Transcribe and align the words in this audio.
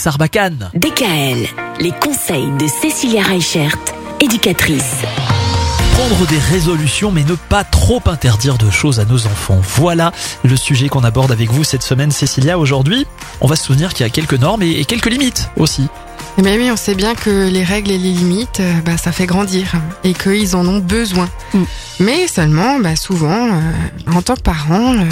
Sarbacane. 0.00 0.70
DKL, 0.72 1.46
les 1.78 1.90
conseils 1.90 2.50
de 2.58 2.66
Cécilia 2.66 3.22
Reichert, 3.22 3.76
éducatrice. 4.18 5.02
Prendre 5.92 6.26
des 6.26 6.38
résolutions 6.38 7.12
mais 7.12 7.22
ne 7.22 7.34
pas 7.34 7.64
trop 7.64 8.00
interdire 8.06 8.56
de 8.56 8.70
choses 8.70 8.98
à 8.98 9.04
nos 9.04 9.26
enfants. 9.26 9.60
Voilà 9.62 10.12
le 10.42 10.56
sujet 10.56 10.88
qu'on 10.88 11.04
aborde 11.04 11.32
avec 11.32 11.50
vous 11.50 11.64
cette 11.64 11.82
semaine 11.82 12.12
Cécilia. 12.12 12.58
Aujourd'hui, 12.58 13.06
on 13.42 13.46
va 13.46 13.56
se 13.56 13.64
souvenir 13.64 13.92
qu'il 13.92 14.06
y 14.06 14.08
a 14.08 14.10
quelques 14.10 14.40
normes 14.40 14.62
et 14.62 14.86
quelques 14.86 15.10
limites 15.10 15.50
aussi. 15.58 15.86
Mais 16.42 16.56
oui, 16.56 16.70
on 16.72 16.76
sait 16.76 16.94
bien 16.94 17.14
que 17.14 17.48
les 17.48 17.64
règles 17.64 17.90
et 17.90 17.98
les 17.98 18.12
limites, 18.12 18.60
euh, 18.60 18.72
bah, 18.84 18.96
ça 18.96 19.12
fait 19.12 19.26
grandir 19.26 19.74
et 20.04 20.14
qu'ils 20.14 20.56
en 20.56 20.66
ont 20.66 20.78
besoin. 20.78 21.28
Mm. 21.52 21.62
Mais 22.00 22.26
seulement, 22.26 22.78
bah, 22.78 22.96
souvent, 22.96 23.48
euh, 23.48 23.60
en 24.14 24.22
tant 24.22 24.36
que 24.36 24.40
parent, 24.40 24.94
euh, 24.94 25.04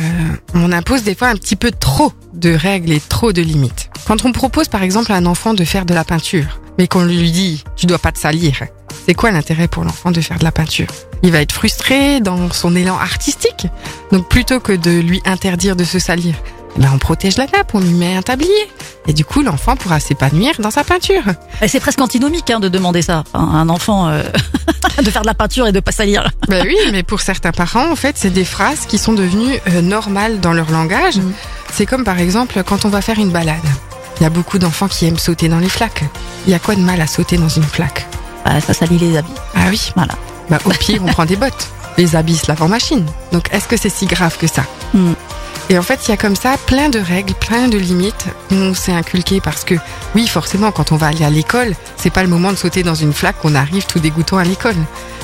on 0.54 0.72
impose 0.72 1.02
des 1.02 1.14
fois 1.14 1.28
un 1.28 1.34
petit 1.34 1.56
peu 1.56 1.70
trop 1.70 2.12
de 2.32 2.54
règles 2.54 2.92
et 2.92 3.00
trop 3.00 3.32
de 3.32 3.42
limites. 3.42 3.87
Quand 4.08 4.24
on 4.24 4.32
propose 4.32 4.68
par 4.68 4.82
exemple 4.82 5.12
à 5.12 5.16
un 5.16 5.26
enfant 5.26 5.52
de 5.52 5.62
faire 5.64 5.84
de 5.84 5.92
la 5.92 6.02
peinture, 6.02 6.60
mais 6.78 6.88
qu'on 6.88 7.04
lui 7.04 7.30
dit 7.30 7.62
tu 7.76 7.84
dois 7.84 7.98
pas 7.98 8.10
te 8.10 8.18
salir, 8.18 8.64
c'est 9.04 9.12
quoi 9.12 9.30
l'intérêt 9.30 9.68
pour 9.68 9.84
l'enfant 9.84 10.10
de 10.10 10.22
faire 10.22 10.38
de 10.38 10.44
la 10.44 10.50
peinture? 10.50 10.86
Il 11.22 11.30
va 11.30 11.42
être 11.42 11.52
frustré 11.52 12.20
dans 12.20 12.50
son 12.50 12.74
élan 12.74 12.96
artistique. 12.96 13.66
Donc 14.10 14.26
plutôt 14.26 14.60
que 14.60 14.72
de 14.72 14.92
lui 14.92 15.20
interdire 15.26 15.76
de 15.76 15.84
se 15.84 15.98
salir, 15.98 16.34
ben 16.78 16.88
on 16.94 16.98
protège 16.98 17.36
la 17.36 17.44
nappe, 17.48 17.74
on 17.74 17.80
lui 17.80 17.90
met 17.90 18.16
un 18.16 18.22
tablier. 18.22 18.70
Et 19.06 19.12
du 19.12 19.26
coup, 19.26 19.42
l'enfant 19.42 19.76
pourra 19.76 20.00
s'épanouir 20.00 20.54
dans 20.58 20.70
sa 20.70 20.84
peinture. 20.84 21.24
C'est 21.66 21.80
presque 21.80 22.00
antinomique 22.00 22.48
hein, 22.50 22.60
de 22.60 22.68
demander 22.68 23.02
ça 23.02 23.24
à 23.34 23.38
un 23.38 23.68
enfant 23.68 24.08
euh, 24.08 24.22
de 25.04 25.10
faire 25.10 25.20
de 25.20 25.26
la 25.26 25.34
peinture 25.34 25.66
et 25.66 25.72
de 25.72 25.80
pas 25.80 25.92
salir. 25.92 26.30
Ben 26.48 26.64
oui, 26.66 26.78
mais 26.92 27.02
pour 27.02 27.20
certains 27.20 27.52
parents, 27.52 27.90
en 27.92 27.96
fait, 27.96 28.16
c'est 28.16 28.30
des 28.30 28.46
phrases 28.46 28.86
qui 28.86 28.96
sont 28.96 29.12
devenues 29.12 29.58
euh, 29.68 29.82
normales 29.82 30.40
dans 30.40 30.54
leur 30.54 30.70
langage. 30.70 31.18
Mm. 31.18 31.32
C'est 31.74 31.84
comme 31.84 32.04
par 32.04 32.18
exemple 32.18 32.62
quand 32.64 32.86
on 32.86 32.88
va 32.88 33.02
faire 33.02 33.18
une 33.18 33.30
balade. 33.30 33.58
Il 34.20 34.24
y 34.24 34.26
a 34.26 34.30
beaucoup 34.30 34.58
d'enfants 34.58 34.88
qui 34.88 35.06
aiment 35.06 35.18
sauter 35.18 35.48
dans 35.48 35.58
les 35.58 35.68
flaques. 35.68 36.04
Il 36.46 36.52
y 36.52 36.54
a 36.54 36.58
quoi 36.58 36.74
de 36.74 36.80
mal 36.80 37.00
à 37.00 37.06
sauter 37.06 37.36
dans 37.36 37.48
une 37.48 37.62
flaque 37.62 38.06
bah, 38.44 38.60
Ça 38.60 38.74
salit 38.74 38.98
les 38.98 39.16
habits. 39.16 39.30
Ah 39.54 39.66
oui, 39.68 39.92
voilà. 39.94 40.14
Bah, 40.50 40.58
au 40.64 40.70
pire, 40.70 41.02
on 41.04 41.06
prend 41.06 41.24
des 41.24 41.36
bottes. 41.36 41.68
Les 41.96 42.16
habits 42.16 42.36
se 42.36 42.48
lavent 42.48 42.62
en 42.62 42.68
machine. 42.68 43.06
Donc 43.32 43.48
est-ce 43.52 43.68
que 43.68 43.76
c'est 43.76 43.90
si 43.90 44.06
grave 44.06 44.36
que 44.38 44.46
ça 44.46 44.64
mm. 44.94 45.12
Et 45.70 45.78
en 45.78 45.82
fait, 45.82 46.00
il 46.06 46.10
y 46.10 46.14
a 46.14 46.16
comme 46.16 46.36
ça 46.36 46.56
plein 46.66 46.88
de 46.88 46.98
règles, 46.98 47.34
plein 47.34 47.68
de 47.68 47.76
limites. 47.76 48.26
On 48.50 48.72
s'est 48.72 48.92
inculqué 48.92 49.40
parce 49.40 49.64
que, 49.64 49.74
oui, 50.14 50.26
forcément, 50.26 50.72
quand 50.72 50.92
on 50.92 50.96
va 50.96 51.08
aller 51.08 51.24
à 51.24 51.30
l'école, 51.30 51.74
c'est 51.96 52.10
pas 52.10 52.22
le 52.22 52.28
moment 52.28 52.52
de 52.52 52.56
sauter 52.56 52.82
dans 52.82 52.94
une 52.94 53.12
flaque 53.12 53.38
qu'on 53.38 53.54
arrive 53.54 53.84
tout 53.84 53.98
dégoûtant 53.98 54.38
à 54.38 54.44
l'école. 54.44 54.76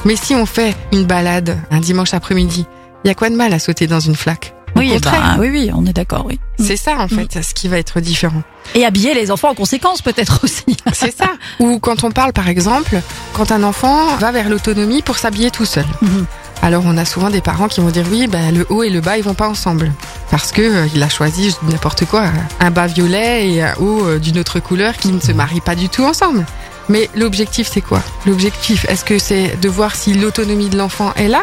Mais 0.05 0.17
si 0.17 0.35
on 0.35 0.45
fait 0.45 0.77
une 0.93 1.07
balade 1.07 1.59
un 1.71 1.81
dimanche 1.81 2.13
après-midi, 2.13 2.67
il 3.05 3.09
y 3.09 3.11
a 3.11 3.15
quoi 3.15 3.31
de 3.31 3.37
mal 3.37 3.55
à 3.55 3.59
sauter 3.59 3.87
dans 3.87 4.01
une 4.01 4.17
flaque 4.17 4.55
oui, 4.77 4.99
bah, 5.03 5.37
oui, 5.39 5.49
oui, 5.51 5.71
on 5.75 5.87
est 5.87 5.93
d'accord, 5.93 6.25
oui. 6.27 6.39
C'est 6.59 6.77
ça, 6.77 6.97
en 6.99 7.09
fait, 7.09 7.43
ce 7.43 7.55
qui 7.55 7.69
va 7.69 7.79
être 7.79 8.01
différent. 8.01 8.43
Et 8.75 8.85
habiller 8.85 9.15
les 9.15 9.31
enfants 9.31 9.51
en 9.51 9.55
conséquence, 9.55 10.03
peut-être 10.03 10.41
aussi. 10.43 10.77
C'est 10.93 11.17
ça. 11.17 11.31
Ou 11.61 11.79
quand 11.79 12.05
on 12.05 12.11
parle, 12.11 12.33
par 12.33 12.49
exemple, 12.49 13.01
quand 13.35 13.53
un 13.53 13.63
enfant 13.63 14.17
va 14.17 14.33
vers 14.33 14.49
l'autonomie 14.49 15.03
pour 15.03 15.19
s'habiller 15.19 15.51
tout 15.51 15.65
seul. 15.65 15.85
Mhm. 16.03 16.27
Alors 16.63 16.85
on 16.87 16.97
a 16.97 17.05
souvent 17.05 17.29
des 17.29 17.43
parents 17.43 17.69
qui 17.69 17.81
vont 17.81 17.91
dire 17.91 18.07
oui, 18.11 18.27
ben, 18.27 18.55
le 18.55 18.65
haut 18.71 18.83
et 18.83 18.89
le 18.89 19.03
bas 19.03 19.19
ils 19.19 19.25
vont 19.25 19.35
pas 19.35 19.49
ensemble 19.49 19.93
parce 20.31 20.51
que 20.51 20.63
euh, 20.63 20.87
il 20.95 21.03
a 21.03 21.11
choisi 21.11 21.55
n'importe 21.65 22.07
quoi, 22.07 22.25
un 22.59 22.71
bas 22.71 22.87
violet 22.87 23.51
et 23.51 23.63
un 23.63 23.75
haut 23.81 24.07
euh, 24.07 24.19
d'une 24.19 24.39
autre 24.39 24.61
couleur 24.61 24.97
qui 24.97 25.09
ne 25.13 25.21
se 25.21 25.33
marient 25.33 25.61
pas 25.61 25.75
du 25.75 25.91
tout 25.91 26.05
ensemble. 26.05 26.47
Mais 26.89 27.11
l'objectif 27.15 27.69
c'est 27.71 27.83
quoi? 27.83 28.01
L'objectif 28.25 28.87
est-ce 28.89 29.05
que 29.05 29.19
c'est 29.19 29.61
de 29.61 29.69
voir 29.69 29.95
si 29.95 30.15
l'autonomie 30.15 30.71
de 30.71 30.79
l'enfant 30.79 31.13
est 31.17 31.29
là? 31.29 31.43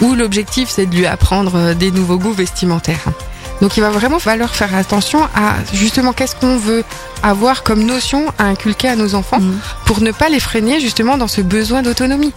Ou 0.00 0.14
l'objectif 0.14 0.68
c'est 0.68 0.86
de 0.86 0.94
lui 0.94 1.06
apprendre 1.06 1.56
euh, 1.56 1.74
des 1.74 1.90
nouveaux 1.90 2.18
goûts 2.18 2.32
vestimentaires 2.32 3.04
donc 3.60 3.76
il 3.76 3.80
va 3.80 3.90
vraiment 3.90 4.18
falloir 4.18 4.54
faire 4.54 4.74
attention 4.74 5.22
à 5.34 5.56
justement 5.72 6.12
qu'est-ce 6.12 6.36
qu'on 6.36 6.56
veut 6.56 6.84
avoir 7.22 7.62
comme 7.62 7.84
notion 7.84 8.26
à 8.38 8.44
inculquer 8.44 8.88
à 8.88 8.96
nos 8.96 9.14
enfants 9.14 9.40
mmh. 9.40 9.60
Pour 9.90 10.02
ne 10.02 10.12
pas 10.12 10.28
les 10.28 10.38
freiner 10.38 10.78
justement 10.78 11.18
dans 11.18 11.26
ce 11.26 11.40
besoin 11.40 11.82
d'autonomie. 11.82 12.32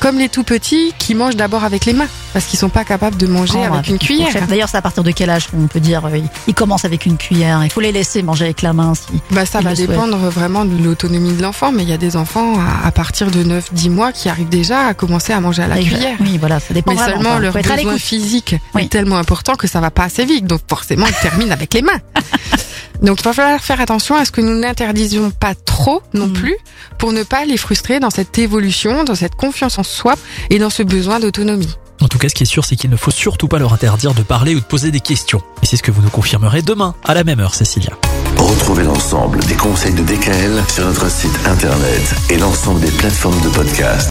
Comme 0.00 0.18
les 0.18 0.28
tout 0.28 0.42
petits 0.42 0.92
qui 0.98 1.14
mangent 1.14 1.36
d'abord 1.36 1.62
avec 1.62 1.84
les 1.84 1.92
mains 1.92 2.08
parce 2.32 2.46
qu'ils 2.46 2.58
sont 2.58 2.68
pas 2.68 2.82
capables 2.82 3.16
de 3.16 3.28
manger 3.28 3.58
oh, 3.58 3.74
avec, 3.74 3.86
une 3.86 3.98
cuillère. 3.98 4.28
D'ailleurs, 4.48 4.68
c'est 4.68 4.76
à 4.76 4.82
partir 4.82 5.04
de 5.04 5.12
quel 5.12 5.30
âge 5.30 5.46
on 5.56 5.68
peut 5.68 5.78
dire 5.78 6.04
euh, 6.06 6.18
ils 6.48 6.54
commencent 6.54 6.84
avec 6.84 7.06
une 7.06 7.16
cuillère? 7.16 7.62
Il 7.62 7.70
faut 7.70 7.80
les 7.80 7.92
laisser 7.92 8.24
manger 8.24 8.46
avec 8.46 8.60
la 8.60 8.72
main. 8.72 8.94
Si 8.96 9.20
bah 9.30 9.46
ça 9.46 9.60
va 9.60 9.72
dépendre 9.74 10.16
vraiment 10.16 10.64
de 10.64 10.82
l'autonomie 10.82 11.32
de 11.32 11.42
l'enfant, 11.42 11.70
mais 11.70 11.84
il 11.84 11.88
y 11.88 11.92
a 11.92 11.96
des 11.96 12.16
enfants 12.16 12.54
à, 12.84 12.90
partir 12.90 13.30
de 13.30 13.44
9-10 13.44 13.88
mois 13.90 14.10
qui 14.10 14.28
arrivent 14.28 14.48
déjà 14.48 14.88
à 14.88 14.94
commencer 14.94 15.32
à 15.32 15.38
manger 15.38 15.62
à 15.62 15.68
la 15.68 15.78
cuillère. 15.78 16.16
Oui, 16.18 16.38
voilà, 16.38 16.58
ça 16.58 16.74
dépend. 16.74 16.92
Mais 16.92 16.98
seulement 16.98 17.38
leur 17.38 17.54
besoin 17.54 17.98
physique 17.98 18.56
est 18.76 18.90
tellement 18.90 19.16
important 19.16 19.54
que 19.54 19.68
ça 19.68 19.78
va 19.78 19.92
pas 19.92 20.02
assez 20.02 20.24
vite, 20.24 20.46
donc 20.46 20.60
forcément 20.68 21.06
ils 21.06 21.22
terminent 21.22 21.52
avec 21.52 21.72
les 21.72 21.82
mains. 21.82 22.00
Donc 23.02 23.20
il 23.20 23.24
va 23.24 23.32
falloir 23.32 23.60
faire 23.60 23.80
attention 23.80 24.16
à 24.16 24.24
ce 24.24 24.30
que 24.30 24.40
nous 24.40 24.54
n'interdisions 24.58 25.30
pas 25.30 25.54
trop 25.54 26.02
non 26.14 26.26
mm. 26.26 26.32
plus 26.32 26.56
pour 26.98 27.12
ne 27.12 27.22
pas 27.22 27.44
les 27.44 27.56
frustrer 27.56 28.00
dans 28.00 28.10
cette 28.10 28.38
évolution, 28.38 29.04
dans 29.04 29.14
cette 29.14 29.34
confiance 29.34 29.78
en 29.78 29.82
soi 29.82 30.14
et 30.50 30.58
dans 30.58 30.70
ce 30.70 30.82
besoin 30.82 31.20
d'autonomie. 31.20 31.76
En 32.02 32.08
tout 32.08 32.18
cas, 32.18 32.28
ce 32.28 32.34
qui 32.34 32.42
est 32.42 32.46
sûr, 32.46 32.64
c'est 32.64 32.76
qu'il 32.76 32.90
ne 32.90 32.96
faut 32.96 33.10
surtout 33.10 33.48
pas 33.48 33.58
leur 33.58 33.72
interdire 33.72 34.14
de 34.14 34.22
parler 34.22 34.54
ou 34.54 34.60
de 34.60 34.64
poser 34.64 34.90
des 34.90 35.00
questions. 35.00 35.40
Et 35.62 35.66
c'est 35.66 35.76
ce 35.76 35.82
que 35.82 35.90
vous 35.90 36.02
nous 36.02 36.10
confirmerez 36.10 36.62
demain, 36.62 36.94
à 37.04 37.14
la 37.14 37.24
même 37.24 37.40
heure, 37.40 37.54
Cécilia. 37.54 37.92
Retrouvez 38.36 38.84
l'ensemble 38.84 39.40
des 39.44 39.54
conseils 39.54 39.94
de 39.94 40.02
DKL 40.02 40.62
sur 40.68 40.84
notre 40.84 41.10
site 41.10 41.38
internet 41.46 42.14
et 42.28 42.36
l'ensemble 42.36 42.80
des 42.80 42.90
plateformes 42.90 43.40
de 43.40 43.48
podcast. 43.48 44.04